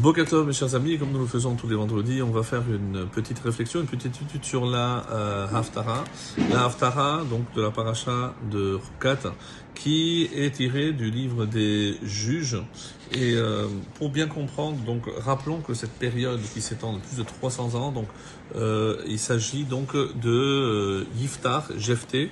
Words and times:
Bokatov, 0.00 0.46
mes 0.46 0.54
chers 0.54 0.74
amis, 0.74 0.96
comme 0.96 1.12
nous 1.12 1.20
le 1.20 1.26
faisons 1.26 1.56
tous 1.56 1.68
les 1.68 1.76
vendredis, 1.76 2.22
on 2.22 2.30
va 2.30 2.42
faire 2.42 2.62
une 2.70 3.06
petite 3.06 3.38
réflexion, 3.40 3.80
une 3.80 3.86
petite 3.86 4.22
étude 4.22 4.42
sur 4.42 4.64
la 4.64 5.04
euh, 5.10 5.46
Haftara. 5.52 6.04
La 6.50 6.64
Haftara, 6.64 7.20
donc 7.28 7.52
de 7.54 7.60
la 7.60 7.70
paracha 7.70 8.32
de 8.50 8.76
Rukat, 8.76 9.34
qui 9.74 10.30
est 10.34 10.52
tirée 10.52 10.92
du 10.92 11.10
livre 11.10 11.44
des 11.44 11.98
juges. 12.02 12.56
Et 13.12 13.34
euh, 13.34 13.66
pour 13.96 14.08
bien 14.08 14.26
comprendre, 14.26 14.78
donc 14.86 15.02
rappelons 15.18 15.60
que 15.60 15.74
cette 15.74 15.92
période 15.92 16.40
qui 16.54 16.62
s'étend 16.62 16.94
de 16.94 17.00
plus 17.00 17.18
de 17.18 17.22
300 17.22 17.74
ans, 17.74 17.92
donc 17.92 18.06
euh, 18.56 19.02
il 19.06 19.18
s'agit 19.18 19.64
donc 19.64 19.92
de 19.94 20.30
euh, 20.30 21.04
Yiftar, 21.16 21.68
Jefté, 21.76 22.30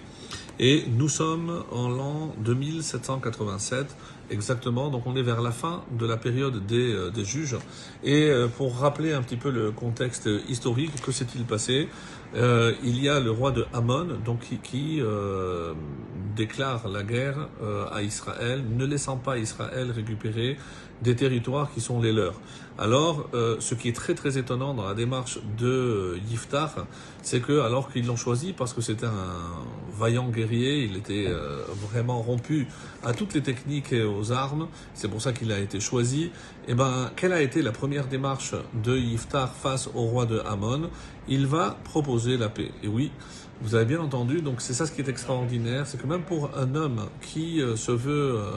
et 0.59 0.85
nous 0.96 1.11
sommes 1.11 1.64
en 1.71 1.89
l'an 1.89 2.35
2787 2.39 3.95
exactement, 4.30 4.88
donc 4.90 5.06
on 5.06 5.16
est 5.16 5.22
vers 5.22 5.40
la 5.40 5.50
fin 5.50 5.84
de 5.90 6.06
la 6.06 6.16
période 6.16 6.66
des, 6.66 6.92
euh, 6.92 7.11
des 7.11 7.24
juges. 7.24 7.56
Et 8.02 8.30
euh, 8.30 8.48
pour 8.48 8.76
rappeler 8.76 9.12
un 9.12 9.22
petit 9.22 9.36
peu 9.36 9.50
le 9.50 9.70
contexte 9.70 10.29
historique, 10.48 11.00
que 11.03 11.12
s'est-il 11.12 11.44
passé? 11.44 11.89
Euh, 12.34 12.75
Il 12.82 13.03
y 13.03 13.08
a 13.08 13.20
le 13.20 13.30
roi 13.30 13.50
de 13.50 13.67
Hamon, 13.72 14.08
donc 14.25 14.40
qui, 14.62 15.00
déclare 16.36 16.86
la 16.89 17.03
guerre 17.03 17.48
à 17.90 18.03
Israël, 18.03 18.62
ne 18.70 18.86
laissant 18.86 19.17
pas 19.17 19.39
Israël 19.39 19.90
récupérer 19.90 20.56
des 21.03 21.17
territoires 21.17 21.72
qui 21.75 21.81
sont 21.81 22.00
les 22.00 22.12
leurs. 22.12 22.40
Alors, 22.79 23.29
ce 23.32 23.75
qui 23.75 23.89
est 23.89 23.96
très 23.96 24.14
très 24.14 24.39
étonnant 24.39 24.72
dans 24.72 24.86
la 24.86 24.95
démarche 24.95 25.40
de 25.58 26.17
Yiftar, 26.31 26.86
c'est 27.22 27.40
que 27.40 27.61
alors 27.61 27.90
qu'ils 27.90 28.06
l'ont 28.06 28.17
choisi 28.17 28.53
parce 28.53 28.72
que 28.72 28.81
c'était 28.81 29.06
un 29.06 29.34
vaillant 29.98 30.29
guerrier, 30.29 30.84
il 30.84 30.96
était 30.96 31.26
vraiment 31.90 32.22
rompu 32.22 32.69
à 33.03 33.12
toutes 33.14 33.34
les 33.34 33.42
techniques 33.42 33.92
et 33.92 34.05
aux 34.05 34.17
armes, 34.33 34.69
c'est 34.95 35.08
pour 35.08 35.22
ça 35.22 35.33
qu'il 35.33 35.53
a 35.53 35.58
été 35.58 35.81
choisi. 35.81 36.25
Et 36.25 36.31
eh 36.69 36.75
ben, 36.75 37.11
quelle 37.17 37.33
a 37.33 37.42
été 37.42 37.62
la 37.62 37.72
première 37.72 38.06
démarche 38.06 38.55
de 38.84 38.97
Yiftar 38.97 39.55
face 39.55 39.89
au 39.95 40.03
roi 40.03 40.27
de 40.27 40.41
Hamon 40.41 40.91
Il 41.28 41.47
va 41.47 41.77
proposer 41.84 42.37
la 42.37 42.48
paix. 42.48 42.70
Et 42.83 42.89
oui, 42.89 43.11
vous 43.61 43.75
avez 43.75 43.84
bien 43.84 44.01
entendu, 44.01 44.41
donc 44.41 44.61
c'est 44.61 44.73
ça 44.73 44.87
ce 44.87 44.92
qui 44.92 45.01
est 45.01 45.09
extraordinaire, 45.09 45.87
c'est 45.87 46.01
que 46.01 46.07
même 46.07 46.23
pour 46.23 46.51
un 46.57 46.75
homme 46.75 47.07
qui 47.20 47.61
euh, 47.61 47.75
se 47.75 47.91
veut 47.91 48.37
euh, 48.37 48.51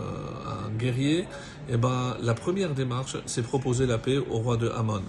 un 0.65 0.69
guerrier, 0.77 1.25
eh 1.69 1.77
ben, 1.77 2.15
la 2.21 2.33
première 2.33 2.73
démarche, 2.73 3.17
c'est 3.25 3.41
proposer 3.41 3.87
la 3.87 3.97
paix 3.97 4.17
au 4.17 4.37
roi 4.37 4.57
de 4.57 4.69
Hamon. 4.69 5.01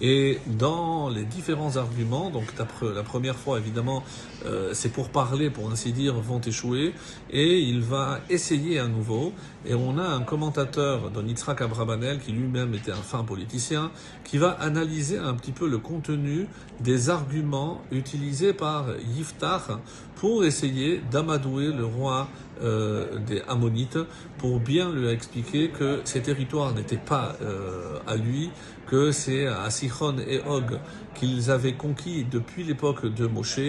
Et 0.00 0.38
dans 0.46 1.08
les 1.08 1.24
différents 1.24 1.76
arguments, 1.76 2.30
donc 2.30 2.46
la 2.58 3.02
première 3.02 3.36
fois 3.36 3.58
évidemment, 3.58 4.02
euh, 4.46 4.70
c'est 4.72 4.88
pour 4.88 5.10
parler, 5.10 5.50
pour 5.50 5.70
ainsi 5.70 5.92
dire, 5.92 6.14
vont 6.14 6.40
échouer, 6.40 6.94
et 7.30 7.60
il 7.60 7.82
va 7.82 8.20
essayer 8.28 8.78
à 8.78 8.88
nouveau. 8.88 9.32
Et 9.64 9.74
on 9.74 9.98
a 9.98 10.04
un 10.04 10.22
commentateur, 10.22 11.10
Don 11.10 11.24
Yitzhak 11.26 11.60
Abrabanel, 11.60 12.18
qui 12.18 12.32
lui-même 12.32 12.74
était 12.74 12.90
un 12.90 12.96
fin 12.96 13.22
politicien, 13.22 13.92
qui 14.24 14.38
va 14.38 14.50
analyser 14.50 15.18
un 15.18 15.34
petit 15.34 15.52
peu 15.52 15.68
le 15.68 15.78
contenu 15.78 16.46
des 16.80 17.10
arguments 17.10 17.80
utilisés 17.92 18.52
par 18.52 18.86
Yiftar 19.14 19.78
pour 20.16 20.44
essayer 20.44 21.00
d'amadouer 21.10 21.72
le 21.72 21.84
roi 21.84 22.28
euh, 22.62 23.18
des 23.26 23.42
Ammonites 23.48 23.98
pour 24.42 24.58
bien 24.58 24.92
lui 24.92 25.06
expliquer 25.06 25.68
que 25.68 26.00
ces 26.02 26.20
territoires 26.20 26.74
n'étaient 26.74 26.96
pas 26.96 27.36
euh, 27.42 28.00
à 28.08 28.16
lui, 28.16 28.50
que 28.88 29.12
c'est 29.12 29.46
à 29.46 29.70
Sichon 29.70 30.16
et 30.18 30.40
Og 30.48 30.80
qu'ils 31.14 31.52
avaient 31.52 31.74
conquis 31.74 32.26
depuis 32.28 32.64
l'époque 32.64 33.06
de 33.06 33.28
Moshe. 33.28 33.60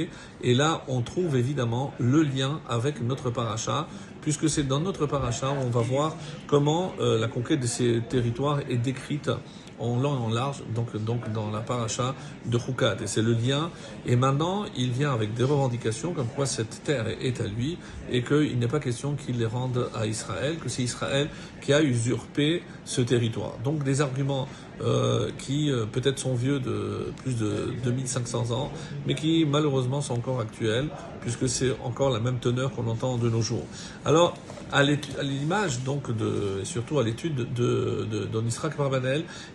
Et 0.42 0.56
là, 0.56 0.84
on 0.88 1.02
trouve 1.04 1.38
évidemment 1.38 1.94
le 2.00 2.24
lien 2.24 2.60
avec 2.68 3.04
notre 3.04 3.30
paracha, 3.30 3.88
puisque 4.22 4.50
c'est 4.50 4.68
dans 4.68 4.80
notre 4.80 5.06
paracha 5.06 5.52
où 5.52 5.64
on 5.64 5.70
va 5.70 5.82
voir 5.82 6.16
comment 6.48 6.94
euh, 7.00 7.20
la 7.20 7.28
conquête 7.28 7.60
de 7.60 7.68
ces 7.68 8.02
territoires 8.10 8.60
est 8.68 8.78
décrite 8.78 9.30
en 9.84 9.98
long 9.98 10.30
large, 10.30 10.64
donc, 10.74 10.96
donc 11.04 11.32
dans 11.32 11.52
la 11.52 11.60
paracha 11.60 12.16
de 12.46 12.58
Choukat. 12.58 12.98
Et 13.04 13.08
c'est 13.08 13.22
le 13.22 13.34
lien. 13.34 13.70
Et 14.06 14.16
maintenant, 14.16 14.66
il 14.78 14.92
vient 14.92 15.14
avec 15.14 15.34
des 15.34 15.44
revendications 15.44 16.14
comme 16.14 16.28
quoi 16.28 16.46
cette 16.46 16.84
terre 16.84 17.08
est 17.22 17.42
à 17.42 17.48
lui 17.48 17.78
et 18.12 18.24
qu'il 18.24 18.58
n'est 18.60 18.68
pas 18.68 18.80
question 18.80 19.16
qu'il 19.16 19.38
les 19.38 19.46
rende 19.46 19.90
à 19.96 20.06
Israël, 20.06 20.58
que 20.58 20.70
c'est 20.70 20.84
Israël 20.84 21.30
qui 21.62 21.74
a 21.74 21.82
usurpé 21.82 22.64
ce 22.86 23.02
territoire. 23.02 23.54
Donc 23.64 23.84
des 23.84 24.02
arguments 24.02 24.48
euh, 24.82 25.30
qui 25.38 25.70
euh, 25.70 25.86
peut-être 25.86 26.20
sont 26.20 26.36
vieux 26.36 26.60
de 26.60 27.12
plus 27.22 27.38
de 27.38 27.74
2500 27.84 28.52
ans, 28.52 28.72
mais 29.06 29.16
qui 29.16 29.46
malheureusement 29.46 30.02
sont 30.02 30.16
encore 30.16 30.40
actuels, 30.40 30.90
puisque 31.22 31.48
c'est 31.48 31.72
encore 31.84 32.10
la 32.10 32.20
même 32.20 32.40
teneur 32.40 32.72
qu'on 32.72 32.88
entend 32.88 33.18
de 33.18 33.30
nos 33.30 33.42
jours. 33.42 33.66
Alors, 34.06 34.36
à 34.74 34.82
l'image 34.82 35.84
donc 35.84 36.16
de, 36.18 36.62
et 36.62 36.66
surtout 36.66 36.98
à 36.98 37.04
l'étude 37.04 37.36
de, 37.36 38.08
de, 38.10 38.26
de 38.26 38.44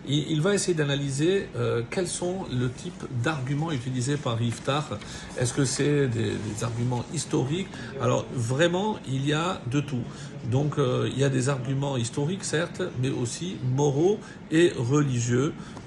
il, 0.07 0.31
il, 0.31 0.41
va 0.41 0.53
essayer 0.53 0.73
d'analyser 0.73 1.49
euh, 1.57 1.81
quels 1.91 2.07
sont 2.07 2.45
le 2.57 2.69
type 2.71 3.03
d'arguments 3.21 3.71
utilisés 3.71 4.15
par 4.15 4.41
Iftar. 4.41 4.97
Est-ce 5.37 5.53
que 5.53 5.65
c'est 5.65 6.07
des, 6.07 6.31
des, 6.31 6.63
arguments 6.63 7.03
historiques? 7.13 7.67
Alors 8.01 8.25
vraiment, 8.33 8.97
il 9.09 9.27
y 9.27 9.33
a 9.33 9.61
de 9.69 9.81
tout. 9.81 10.03
Donc 10.49 10.77
euh, 10.77 11.09
il 11.11 11.19
y 11.19 11.25
a 11.25 11.29
des 11.29 11.49
arguments 11.49 11.97
historiques 11.97 12.45
certes, 12.45 12.81
mais 13.01 13.09
aussi 13.09 13.57
moraux 13.75 14.19
et 14.51 14.71
religieux 14.77 15.08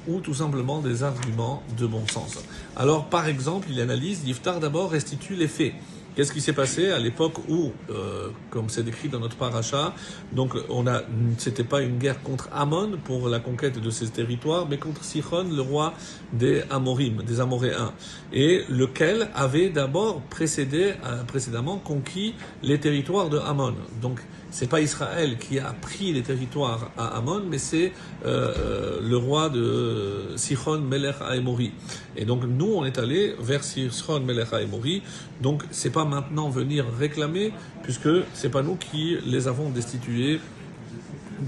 ou 0.08 0.20
tout 0.20 0.34
simplement 0.34 0.80
des 0.80 1.02
arguments 1.02 1.62
de 1.78 1.86
bon 1.86 2.06
sens. 2.06 2.38
Alors 2.76 3.06
par 3.06 3.28
exemple, 3.28 3.68
il 3.70 3.80
analyse, 3.80 4.26
Iftar 4.26 4.60
d'abord 4.60 4.90
restitue 4.90 5.34
les 5.34 5.48
faits. 5.48 5.74
Qu'est-ce 6.14 6.32
qui 6.32 6.42
s'est 6.42 6.52
passé 6.52 6.90
à 6.90 6.98
l'époque 6.98 7.38
où, 7.48 7.72
euh, 7.88 8.28
comme 8.50 8.68
c'est 8.68 8.82
décrit 8.82 9.08
dans 9.08 9.18
notre 9.18 9.36
paracha, 9.36 9.94
donc 10.32 10.54
on 10.68 10.86
a, 10.86 11.00
c'était 11.38 11.64
pas 11.64 11.80
une 11.80 11.96
guerre 11.96 12.22
contre 12.22 12.50
Amon 12.52 12.98
pour 13.02 13.30
la 13.30 13.40
conquête 13.40 13.80
de 13.80 13.88
ces 13.88 14.08
territoires, 14.10 14.66
mais 14.68 14.76
contre 14.76 15.02
Sichon, 15.04 15.46
le 15.50 15.62
roi 15.62 15.94
des 16.34 16.64
Amorim, 16.68 17.22
des 17.22 17.40
Amoréens, 17.40 17.94
et 18.30 18.62
lequel 18.68 19.28
avait 19.34 19.70
d'abord 19.70 20.20
précédé, 20.28 20.92
euh, 21.06 21.24
précédemment 21.24 21.78
conquis 21.78 22.34
les 22.62 22.78
territoires 22.78 23.30
de 23.30 23.38
Amon. 23.38 23.74
Donc 24.02 24.20
c'est 24.52 24.68
pas 24.68 24.80
Israël 24.80 25.38
qui 25.38 25.58
a 25.58 25.72
pris 25.72 26.12
les 26.12 26.22
territoires 26.22 26.90
à 26.98 27.16
Amon, 27.16 27.42
mais 27.48 27.56
c'est 27.56 27.92
euh, 28.26 29.00
le 29.02 29.16
roi 29.16 29.48
de 29.48 30.36
Sichon 30.36 30.78
Melech 30.78 31.16
Aemori. 31.22 31.72
Et 32.16 32.26
donc 32.26 32.44
nous, 32.44 32.74
on 32.74 32.84
est 32.84 32.98
allé 32.98 33.34
vers 33.40 33.64
Sichon 33.64 34.20
Melech 34.20 34.52
Aemori. 34.52 35.02
Donc 35.40 35.64
c'est 35.70 35.90
pas 35.90 36.04
maintenant 36.04 36.50
venir 36.50 36.84
réclamer, 36.98 37.52
puisque 37.82 38.10
c'est 38.34 38.50
pas 38.50 38.62
nous 38.62 38.76
qui 38.76 39.16
les 39.24 39.48
avons 39.48 39.70
destitués 39.70 40.38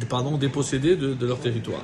pardon, 0.08 0.36
dépossédés 0.36 0.96
de, 0.96 1.26
leur 1.26 1.40
territoire. 1.40 1.82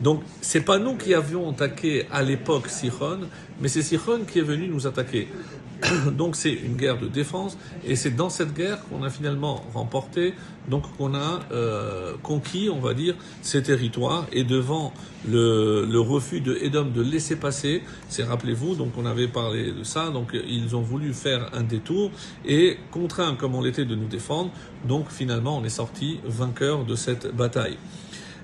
Donc, 0.00 0.22
c'est 0.40 0.60
pas 0.60 0.78
nous 0.78 0.96
qui 0.96 1.14
avions 1.14 1.50
attaqué 1.50 2.06
à 2.12 2.22
l'époque 2.22 2.68
Sichon, 2.68 3.20
mais 3.60 3.68
c'est 3.68 3.82
Sichon 3.82 4.20
qui 4.30 4.38
est 4.38 4.42
venu 4.42 4.68
nous 4.68 4.86
attaquer. 4.86 5.28
donc, 6.12 6.36
c'est 6.36 6.52
une 6.52 6.76
guerre 6.76 6.98
de 6.98 7.08
défense, 7.08 7.56
et 7.84 7.96
c'est 7.96 8.14
dans 8.14 8.30
cette 8.30 8.54
guerre 8.54 8.82
qu'on 8.88 9.02
a 9.02 9.10
finalement 9.10 9.64
remporté, 9.74 10.34
donc 10.68 10.84
qu'on 10.96 11.14
a 11.14 11.40
euh, 11.52 12.14
conquis, 12.22 12.68
on 12.72 12.80
va 12.80 12.94
dire, 12.94 13.14
ces 13.42 13.62
territoires, 13.62 14.26
et 14.32 14.44
devant 14.44 14.92
le, 15.28 15.84
le 15.84 16.00
refus 16.00 16.40
de 16.40 16.56
Edom 16.62 16.90
de 16.94 17.02
laisser 17.02 17.36
passer, 17.36 17.82
c'est 18.08 18.24
rappelez-vous, 18.24 18.74
donc 18.74 18.92
on 18.96 19.06
avait 19.06 19.28
parlé 19.28 19.72
de 19.72 19.82
ça, 19.82 20.10
donc 20.10 20.34
ils 20.34 20.76
ont 20.76 20.82
voulu 20.82 21.12
faire 21.12 21.50
un 21.52 21.62
détour, 21.62 22.10
et 22.44 22.78
contraints 22.90 23.34
comme 23.34 23.54
on 23.54 23.62
l'était 23.62 23.84
de 23.84 23.94
nous 23.94 24.08
défendre, 24.08 24.50
donc 24.86 25.10
finalement 25.10 25.58
on 25.58 25.64
est 25.64 25.68
sorti 25.68 26.20
vainqueur 26.24 26.84
de 26.84 26.94
cette 26.94 27.34
bataille. 27.34 27.78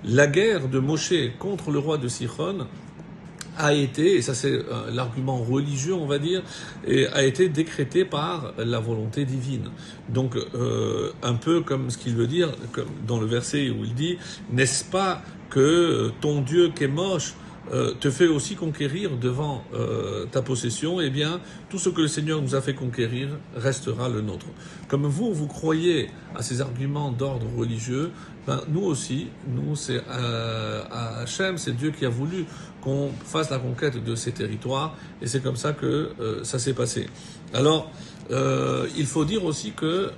La 0.04 0.26
guerre 0.26 0.68
de 0.68 0.80
Moshe 0.80 1.14
contre 1.38 1.70
le 1.70 1.78
roi 1.78 1.96
de 1.96 2.08
Sichon 2.08 2.66
a 3.58 3.72
été, 3.72 4.16
et 4.16 4.22
ça 4.22 4.34
c'est 4.34 4.52
euh, 4.52 4.90
l'argument 4.92 5.38
religieux 5.38 5.94
on 5.94 6.06
va 6.06 6.18
dire, 6.18 6.42
et 6.86 7.06
a 7.08 7.22
été 7.24 7.48
décrétée 7.48 8.04
par 8.04 8.54
la 8.58 8.80
volonté 8.80 9.24
divine. 9.24 9.70
Donc 10.08 10.36
euh, 10.36 11.12
un 11.22 11.34
peu 11.34 11.60
comme 11.60 11.90
ce 11.90 11.98
qu'il 11.98 12.14
veut 12.14 12.26
dire, 12.26 12.52
comme 12.72 12.88
dans 13.06 13.20
le 13.20 13.26
verset 13.26 13.70
où 13.70 13.84
il 13.84 13.94
dit, 13.94 14.18
n'est-ce 14.50 14.84
pas 14.84 15.22
que 15.50 16.10
ton 16.20 16.40
Dieu 16.40 16.72
qui 16.74 16.84
est 16.84 16.88
moche 16.88 17.34
euh, 17.72 17.94
te 17.94 18.10
fait 18.10 18.26
aussi 18.26 18.56
conquérir 18.56 19.16
devant 19.16 19.62
euh, 19.72 20.26
ta 20.26 20.42
possession, 20.42 21.00
eh 21.00 21.10
bien, 21.10 21.40
tout 21.70 21.78
ce 21.78 21.88
que 21.88 22.02
le 22.02 22.08
Seigneur 22.08 22.42
nous 22.42 22.54
a 22.54 22.60
fait 22.60 22.74
conquérir 22.74 23.28
restera 23.54 24.08
le 24.08 24.20
nôtre. 24.20 24.46
Comme 24.88 25.06
vous, 25.06 25.32
vous 25.32 25.46
croyez 25.46 26.10
à 26.34 26.42
ces 26.42 26.60
arguments 26.60 27.12
d'ordre 27.12 27.46
religieux, 27.56 28.10
ben, 28.46 28.60
nous 28.68 28.82
aussi, 28.82 29.28
nous, 29.46 29.76
c'est 29.76 30.02
euh, 30.10 30.82
à 30.90 31.20
Hachem, 31.20 31.56
c'est 31.56 31.76
Dieu 31.76 31.90
qui 31.90 32.04
a 32.04 32.08
voulu 32.08 32.46
qu'on 32.80 33.10
fasse 33.24 33.50
la 33.50 33.58
conquête 33.58 34.02
de 34.02 34.14
ces 34.16 34.32
territoires, 34.32 34.96
et 35.20 35.28
c'est 35.28 35.40
comme 35.40 35.56
ça 35.56 35.72
que 35.72 36.10
euh, 36.20 36.42
ça 36.42 36.58
s'est 36.58 36.74
passé. 36.74 37.08
Alors, 37.54 37.90
il 38.96 39.04
faut 39.04 39.26
dire 39.26 39.44
aussi 39.44 39.72
que 39.72 40.10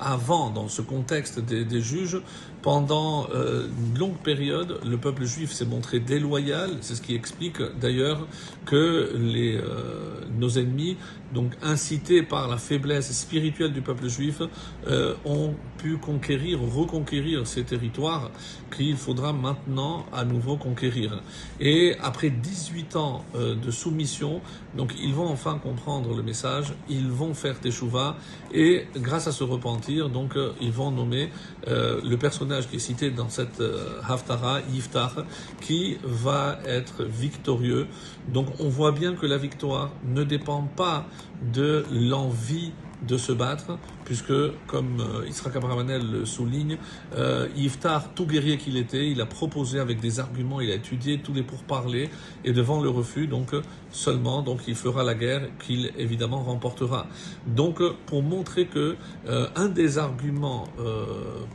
avant, 0.00 0.50
dans 0.50 0.68
ce 0.68 0.82
contexte 0.82 1.40
des, 1.40 1.80
juges, 1.80 2.20
pendant 2.62 3.28
euh, 3.32 3.68
une 3.78 3.98
longue 3.98 4.16
période, 4.18 4.80
le 4.84 4.96
peuple 4.96 5.24
juif 5.24 5.52
s'est 5.52 5.66
montré 5.66 6.00
déloyal. 6.00 6.70
C'est 6.80 6.96
ce 6.96 7.02
qui 7.02 7.14
explique 7.14 7.62
d'ailleurs 7.80 8.26
que 8.64 9.12
les, 9.16 9.56
euh, 9.56 10.20
nos 10.36 10.48
ennemis, 10.50 10.96
donc 11.32 11.52
incités 11.62 12.22
par 12.22 12.48
la 12.48 12.56
faiblesse 12.56 13.12
spirituelle 13.12 13.72
du 13.72 13.82
peuple 13.82 14.08
juif, 14.08 14.42
euh, 14.88 15.14
ont 15.24 15.54
pu 15.78 15.96
conquérir, 15.96 16.60
reconquérir 16.60 17.46
ces 17.46 17.62
territoires 17.62 18.30
qu'il 18.74 18.96
faudra 18.96 19.32
maintenant 19.32 20.06
à 20.12 20.24
nouveau 20.24 20.56
conquérir. 20.56 21.22
Et 21.60 21.94
après 22.02 22.30
18 22.30 22.96
ans 22.96 23.24
de 23.34 23.70
soumission, 23.70 24.40
donc 24.76 24.92
ils 25.00 25.14
vont 25.14 25.28
enfin 25.28 25.58
comprendre 25.62 26.14
le 26.14 26.22
message, 26.22 26.74
ils 26.88 27.08
vont 27.08 27.34
faire 27.34 27.60
teshuva 27.60 28.16
et 28.52 28.86
grâce 28.96 29.26
à 29.26 29.32
ce 29.32 29.44
repentir, 29.44 29.85
donc 29.94 30.34
ils 30.60 30.72
vont 30.72 30.90
nommer 30.90 31.30
le 31.66 32.16
personnage 32.16 32.68
qui 32.68 32.76
est 32.76 32.80
cité 32.80 33.10
dans 33.10 33.28
cette 33.28 33.60
euh, 33.60 34.00
Haftara, 34.08 34.60
Yiftar, 34.72 35.24
qui 35.60 35.98
va 36.02 36.58
être 36.64 37.04
victorieux. 37.04 37.86
Donc 38.28 38.46
on 38.60 38.68
voit 38.68 38.92
bien 38.92 39.14
que 39.14 39.26
la 39.26 39.38
victoire 39.38 39.90
ne 40.04 40.24
dépend 40.24 40.62
pas 40.62 41.06
de 41.52 41.84
l'envie 41.90 42.72
de 43.02 43.16
se 43.16 43.32
battre, 43.32 43.78
puisque, 44.04 44.32
comme 44.66 45.00
euh, 45.00 45.28
Isra 45.28 45.50
le 45.50 46.24
souligne, 46.24 46.78
euh, 47.16 47.48
Yiftar, 47.56 48.14
tout 48.14 48.26
guerrier 48.26 48.58
qu'il 48.58 48.76
était, 48.76 49.10
il 49.10 49.20
a 49.20 49.26
proposé 49.26 49.78
avec 49.78 50.00
des 50.00 50.20
arguments, 50.20 50.60
il 50.60 50.70
a 50.70 50.74
étudié 50.74 51.20
tous 51.20 51.34
les 51.34 51.42
pourparlers, 51.42 52.10
et 52.44 52.52
devant 52.52 52.80
le 52.80 52.88
refus, 52.88 53.26
donc 53.26 53.54
seulement, 53.90 54.42
donc 54.42 54.60
il 54.68 54.74
fera 54.74 55.02
la 55.02 55.14
guerre 55.14 55.48
qu'il 55.58 55.92
évidemment 55.96 56.42
remportera. 56.42 57.06
Donc, 57.46 57.82
pour 58.06 58.22
montrer 58.22 58.66
que 58.66 58.96
euh, 59.26 59.48
un 59.56 59.68
des 59.68 59.98
arguments 59.98 60.64
euh, 60.78 61.04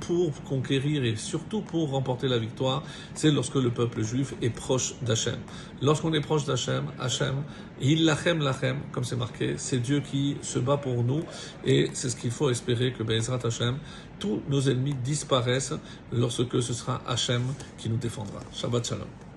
pour 0.01 0.31
conquérir 0.43 1.03
et 1.03 1.15
surtout 1.15 1.61
pour 1.61 1.91
remporter 1.91 2.27
la 2.27 2.39
victoire, 2.39 2.83
c'est 3.13 3.31
lorsque 3.31 3.55
le 3.55 3.69
peuple 3.69 4.01
juif 4.03 4.33
est 4.41 4.49
proche 4.49 4.95
d'Hachem. 5.01 5.37
Lorsqu'on 5.81 6.13
est 6.13 6.21
proche 6.21 6.45
d'Hachem, 6.45 6.85
Hachem, 6.99 7.43
il 7.81 8.05
lachem 8.05 8.39
lachem, 8.39 8.77
comme 8.91 9.03
c'est 9.03 9.15
marqué, 9.15 9.55
c'est 9.57 9.79
Dieu 9.79 10.01
qui 10.01 10.37
se 10.41 10.59
bat 10.59 10.77
pour 10.77 11.03
nous, 11.03 11.23
et 11.65 11.89
c'est 11.93 12.09
ce 12.09 12.15
qu'il 12.15 12.31
faut 12.31 12.49
espérer 12.49 12.93
que 12.93 13.03
Bezrat 13.03 13.39
Hachem, 13.43 13.77
tous 14.19 14.41
nos 14.49 14.61
ennemis 14.61 14.95
disparaissent 14.95 15.73
lorsque 16.11 16.61
ce 16.61 16.73
sera 16.73 17.01
Hachem 17.07 17.43
qui 17.77 17.89
nous 17.89 17.97
défendra. 17.97 18.39
Shabbat 18.53 18.87
Shalom. 18.87 19.30